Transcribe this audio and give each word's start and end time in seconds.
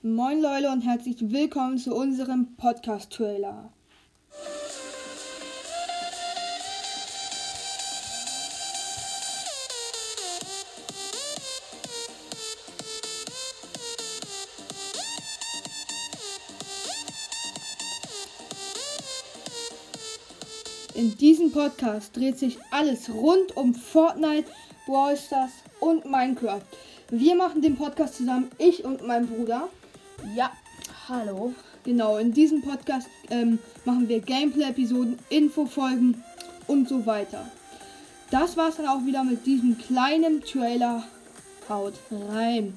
Moin 0.00 0.40
Leute 0.40 0.70
und 0.70 0.82
herzlich 0.82 1.16
willkommen 1.32 1.76
zu 1.76 1.92
unserem 1.92 2.54
Podcast-Trailer. 2.54 3.72
In 20.94 21.16
diesem 21.16 21.50
Podcast 21.50 22.16
dreht 22.16 22.38
sich 22.38 22.56
alles 22.70 23.10
rund 23.10 23.56
um 23.56 23.74
Fortnite, 23.74 24.48
Brawl 24.86 25.16
Stars 25.16 25.50
und 25.80 26.04
Minecraft. 26.04 26.62
Wir 27.10 27.34
machen 27.34 27.62
den 27.62 27.74
Podcast 27.74 28.18
zusammen, 28.18 28.48
ich 28.58 28.84
und 28.84 29.04
mein 29.04 29.26
Bruder. 29.26 29.68
Ja, 30.34 30.50
hallo. 31.08 31.54
Genau, 31.84 32.18
in 32.18 32.32
diesem 32.32 32.62
Podcast 32.62 33.08
ähm, 33.30 33.58
machen 33.84 34.08
wir 34.08 34.20
Gameplay-Episoden, 34.20 35.18
Infofolgen 35.28 36.22
und 36.66 36.88
so 36.88 37.06
weiter. 37.06 37.50
Das 38.30 38.56
war's 38.56 38.76
dann 38.76 38.88
auch 38.88 39.04
wieder 39.06 39.24
mit 39.24 39.46
diesem 39.46 39.78
kleinen 39.78 40.42
Trailer. 40.42 41.04
Haut 41.68 41.94
rein. 42.10 42.76